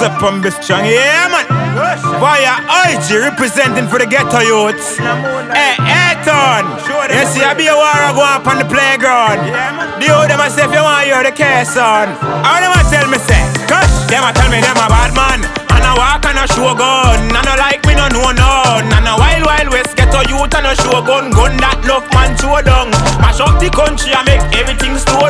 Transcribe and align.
up 0.00 0.22
on 0.22 0.40
this 0.40 0.56
strong, 0.56 0.84
yeah 0.84 1.28
man. 1.28 1.46
Via 2.20 2.60
IG 2.88 3.20
representing 3.20 3.86
for 3.88 3.98
the 3.98 4.06
ghetto 4.06 4.40
youths. 4.40 4.96
Hey, 4.96 5.76
Eton. 5.76 6.64
You 7.12 7.24
see, 7.28 7.44
I 7.44 7.52
be 7.56 7.68
a 7.68 7.76
war 7.76 8.12
go 8.16 8.24
up 8.24 8.46
on 8.46 8.58
the 8.58 8.68
playground. 8.68 9.44
The 10.00 10.08
old 10.12 10.28
them 10.28 10.40
a 10.40 10.48
say 10.48 10.64
if 10.64 10.72
you 10.72 10.82
want 10.82 11.04
hear 11.04 11.22
the 11.22 11.32
case 11.32 11.76
on. 11.76 12.12
How 12.44 12.60
them 12.60 12.72
a 12.72 12.80
tell 12.88 13.06
me 13.08 13.18
say, 13.24 13.40
Cause 13.68 13.88
them 14.08 14.24
a 14.24 14.32
tell 14.32 14.48
me 14.48 14.60
them 14.60 14.76
a 14.76 14.86
bad 14.88 15.12
man. 15.12 15.40
And 15.72 15.82
I 15.84 15.92
walk 15.96 16.24
and 16.28 16.36
I 16.36 16.44
show 16.48 16.72
gun. 16.74 17.20
And 17.32 17.46
I 17.46 17.54
like 17.56 17.84
me 17.86 17.94
no 17.96 18.08
know 18.08 18.32
none. 18.34 18.88
And 18.90 19.06
a 19.08 19.14
wild 19.16 19.44
wild 19.46 19.68
west 19.72 19.96
ghetto 19.96 20.26
youth 20.28 20.52
and 20.56 20.66
a 20.66 20.74
show 20.76 21.00
gun. 21.04 21.30
Gun 21.32 21.56
that 21.62 21.80
love 21.88 22.04
man 22.12 22.36
show 22.36 22.60
down. 22.60 22.90
Mash 23.22 23.40
up 23.40 23.56
the 23.62 23.70
country 23.72 24.12
and 24.12 24.26
make 24.26 24.42
everything 24.56 24.98
slow 24.98 25.29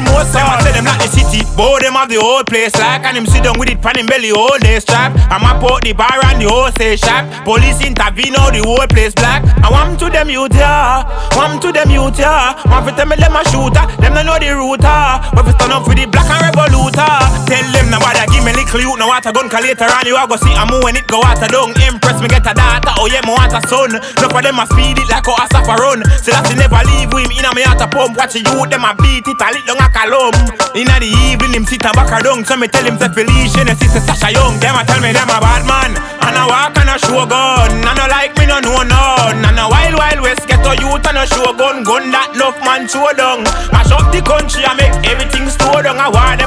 Say 0.00 0.08
more. 0.12 0.24
Them 0.24 0.48
a 0.48 0.62
say 0.62 0.72
them 0.72 0.84
not 0.84 0.96
the 0.96 1.08
city. 1.12 1.44
Both 1.56 1.84
them 1.84 1.94
have 1.94 2.08
the 2.08 2.16
whole 2.16 2.44
place 2.44 2.74
like 2.76 3.04
and 3.04 3.16
him 3.16 3.26
sit 3.26 3.44
down 3.44 3.58
with 3.58 3.68
it 3.68 3.80
pan 3.82 4.06
belly 4.06 4.32
all 4.32 4.56
day 4.58 4.78
strap. 4.80 5.12
I'm 5.28 5.44
a 5.44 5.52
put 5.60 5.84
the 5.84 5.92
bar 5.92 6.16
and 6.24 6.40
the 6.40 6.48
wholesale 6.48 6.96
shop. 6.96 7.28
Police 7.44 7.84
intervene 7.84 8.32
now 8.32 8.48
the 8.48 8.64
whole 8.64 8.86
place 8.88 9.12
black. 9.12 9.44
I 9.60 9.68
want 9.68 10.00
to 10.00 10.08
them 10.08 10.30
youth 10.30 10.56
yeah. 10.56 11.04
Want 11.36 11.60
to 11.62 11.72
them 11.72 11.90
youth 11.92 12.18
yeah. 12.18 12.56
Want 12.64 12.88
to 12.88 12.92
tell 12.96 13.06
me 13.06 13.16
them 13.16 13.36
a 13.36 13.44
shooter. 13.52 13.84
Ah. 13.84 13.88
Them 14.00 14.16
no 14.16 14.22
know 14.24 14.38
the 14.40 14.50
router. 14.56 14.96
But 15.36 15.44
ah. 15.44 15.50
if 15.52 15.54
stand 15.60 15.72
up 15.76 15.84
for 15.84 15.94
the 15.94 16.08
black 16.08 16.28
and 16.32 16.48
revoluter. 16.48 17.04
Ah. 17.04 17.28
Tell 17.44 17.66
them 17.68 17.92
what 18.00 18.16
give 18.32 18.44
me 18.44 18.56
little 18.56 18.80
youth. 18.80 18.96
Now 18.96 19.12
what 19.12 19.26
a 19.26 19.30
gun 19.32 19.52
later 19.52 19.84
on 19.84 20.06
you 20.08 20.16
a 20.16 20.24
go 20.24 20.36
see 20.40 20.54
a 20.56 20.64
move 20.64 20.80
when 20.84 20.96
it 20.96 21.06
go 21.06 21.20
out 21.20 21.42
a 21.44 21.48
dung. 21.52 21.76
Impress 21.84 22.09
me 22.20 22.28
get 22.28 22.46
a 22.46 22.52
daughter. 22.52 22.92
Oh 23.00 23.08
yeah, 23.08 23.24
me 23.24 23.32
want 23.32 23.52
a 23.56 23.60
son. 23.66 23.96
Enough 23.96 24.36
of 24.36 24.42
them 24.44 24.60
a 24.60 24.64
speed 24.68 25.00
it 25.00 25.08
like 25.08 25.24
how 25.24 25.36
a 25.36 25.44
suffer 25.48 25.76
run. 25.80 26.04
So 26.20 26.30
that 26.32 26.48
never 26.52 26.82
leave 26.84 27.10
with 27.12 27.26
him 27.26 27.40
in 27.40 27.48
a 27.48 27.50
me 27.56 27.64
heart 27.64 27.80
a 27.80 27.86
pump. 27.88 28.16
Watch 28.16 28.36
youth 28.36 28.68
them 28.68 28.84
a 28.84 28.92
beat 28.96 29.24
it 29.24 29.40
a 29.40 29.46
lit 29.52 29.64
down 29.64 29.80
a 29.80 29.88
column. 29.88 30.36
Inna 30.76 30.96
the 31.00 31.08
evening 31.28 31.56
him 31.56 31.64
sit 31.64 31.84
and 31.84 31.96
back 31.96 32.12
a 32.12 32.18
down. 32.20 32.44
So 32.44 32.56
me 32.60 32.68
tell 32.68 32.84
him 32.84 33.00
say 33.00 33.08
Felicia 33.10 33.64
and 33.64 33.76
sister 33.78 34.02
Sasha 34.04 34.32
Young. 34.32 34.60
Them 34.60 34.76
a 34.76 34.82
tell 34.84 35.00
me 35.00 35.12
them 35.12 35.30
a 35.32 35.38
bad 35.40 35.64
man. 35.64 35.92
And 36.20 36.36
I 36.36 36.44
walk 36.44 36.76
and 36.76 36.90
I 36.90 36.96
show 37.00 37.24
gun. 37.24 37.72
And 37.72 37.98
I 37.98 38.06
like 38.08 38.36
me 38.36 38.44
no 38.46 38.60
know 38.60 38.84
none. 38.84 39.44
And 39.44 39.58
a 39.60 39.66
wild 39.68 39.96
wild 39.96 40.20
west 40.20 40.44
get 40.48 40.64
a 40.64 40.76
youth 40.76 41.04
and 41.08 41.20
a 41.20 41.24
show 41.24 41.52
gun. 41.56 41.84
Gun 41.84 42.12
that 42.12 42.36
love 42.36 42.58
man 42.64 42.84
show 42.88 43.08
down. 43.16 43.44
Mash 43.72 43.92
up 43.92 44.12
the 44.12 44.20
country 44.20 44.64
and 44.64 44.76
make 44.76 44.96
everything 45.08 45.48
slow 45.48 45.80
down. 45.80 46.00
I 46.00 46.08
want 46.08 46.39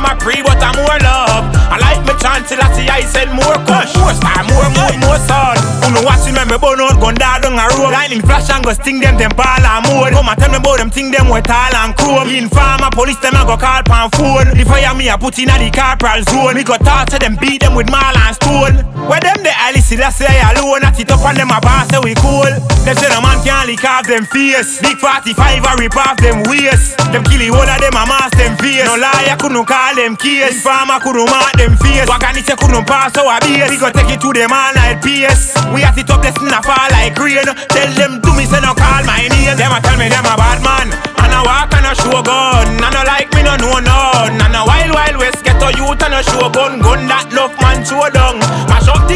I 2.93 3.01
see 3.01 3.23
said 3.25 3.33
more 3.33 3.57
cush. 3.65 3.97
More 3.97 4.13
star, 4.13 4.45
more 4.45 4.69
more 4.77 4.93
more 5.01 5.17
son. 5.25 5.57
Who 5.81 5.97
know 5.97 6.05
what 6.05 6.21
me 6.29 6.37
me 6.45 6.57
burn 6.61 6.77
out 6.77 7.01
gun 7.01 7.15
down 7.15 7.41
down 7.41 7.57
a 7.57 7.65
road. 7.73 7.89
Lightning 7.89 8.21
flash 8.21 8.49
and 8.53 8.63
go 8.63 8.73
sting 8.73 8.99
them 8.99 9.17
them 9.17 9.31
ball 9.33 9.65
and 9.65 9.81
mode. 9.89 10.13
Come 10.13 10.29
and 10.29 10.37
tell 10.37 10.51
me 10.53 10.57
about 10.61 10.77
them 10.77 10.91
thing 10.91 11.09
them 11.09 11.29
with 11.29 11.45
tall 11.49 11.73
and 11.73 11.97
chrome. 11.97 12.29
Informer 12.29 12.93
police 12.93 13.17
them 13.17 13.33
I 13.33 13.49
go 13.49 13.57
call 13.57 13.81
pan 13.81 14.13
phone. 14.13 14.53
The 14.53 14.63
fire 14.65 14.93
me 14.93 15.09
a 15.09 15.17
put 15.17 15.39
in 15.39 15.49
a 15.49 15.57
the 15.57 15.73
corporal 15.73 16.21
zone. 16.29 16.53
Me 16.53 16.63
go 16.63 16.77
talk 16.77 17.09
to 17.09 17.17
them 17.17 17.35
beat 17.41 17.65
them 17.65 17.73
with 17.73 17.89
mall 17.89 18.13
and 18.13 18.35
stone. 18.37 18.92
Where 19.07 19.19
them 19.19 19.43
the 19.43 19.51
Alice 19.51 19.91
I 19.91 20.09
say 20.09 20.39
alone. 20.51 20.83
At 20.83 20.99
it 20.99 21.11
up 21.11 21.23
on 21.23 21.35
them 21.35 21.51
a 21.51 21.59
boss 21.59 21.87
say 21.91 21.99
we 21.99 22.15
cool. 22.19 22.49
Them 22.83 22.95
say 22.97 23.09
no 23.11 23.21
man 23.21 23.39
can't 23.43 23.67
lick 23.67 23.83
off 23.83 24.07
them 24.07 24.25
face. 24.25 24.81
Big 24.81 24.97
45 24.97 25.37
a 25.37 25.71
rip 25.79 25.95
off 25.95 26.17
them 26.17 26.43
waist. 26.49 26.97
Them 27.11 27.23
kill 27.23 27.43
whole 27.53 27.67
of 27.67 27.79
them 27.79 27.95
a 27.95 28.03
mass 28.07 28.31
them 28.35 28.57
face. 28.57 28.83
No 28.83 28.95
liar 28.95 29.37
couldn't 29.37 29.65
call 29.65 29.95
them 29.95 30.15
case. 30.15 30.63
Farmer 30.63 30.99
couldn't 30.99 31.29
mark 31.29 31.53
them 31.59 31.75
face. 31.77 32.07
Wagonite 32.07 32.55
couldn't 32.57 32.87
pass 32.87 33.15
our 33.19 33.39
base. 33.43 33.69
We 33.69 33.77
go 33.77 33.91
take 33.91 34.11
it 34.11 34.19
to 34.23 34.29
them 34.33 34.51
all 34.51 34.73
night 34.73 34.99
PS. 35.03 35.55
We 35.71 35.83
at 35.83 35.97
it 35.99 36.09
up 36.09 36.23
blessing 36.23 36.51
a 36.51 36.59
fall 36.63 36.89
like 36.91 37.15
rain. 37.19 37.45
Tell 37.69 37.91
them 37.99 38.23
do 38.23 38.31
me 38.33 38.47
say 38.47 38.63
no 38.63 38.73
call 38.73 39.03
my 39.05 39.27
name. 39.27 39.55
Them 39.59 39.71
a 39.71 39.79
tell 39.83 39.99
me 39.99 40.07
them 40.09 40.25
a 40.25 40.35
bad 40.39 40.59
man. 40.63 40.89
And 41.19 41.31
I 41.31 41.39
walk 41.43 41.75
and 41.75 41.85
I 41.85 41.93
show 41.93 42.23
gun. 42.23 42.67
And 42.71 42.95
I 42.95 43.03
like 43.03 43.29
me 43.35 43.43
no 43.43 43.55
know 43.59 43.77
none. 43.79 44.39
And 44.39 44.55
a 44.55 44.62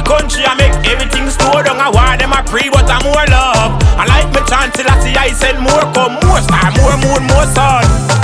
country 0.07 0.47
I 0.47 0.56
make 0.56 0.73
everything 0.88 1.28
slow 1.29 1.62
down. 1.62 1.78
I 1.84 1.91
want 1.91 2.23
them 2.23 2.31
a 2.31 2.41
pre 2.47 2.72
but 2.72 2.88
I'm 2.88 3.03
more 3.03 3.28
love. 3.28 3.75
I 4.00 4.07
like 4.07 4.31
me 4.31 4.40
chant 4.47 4.73
till 4.73 4.88
I 4.88 4.95
see 5.03 5.13
I 5.13 5.35
said 5.35 5.59
more 5.59 5.84
come 5.91 6.16
more 6.23 6.40
star 6.40 6.72
more 6.79 6.95
moon 7.03 7.28
more 7.28 7.47
sun. 7.51 8.16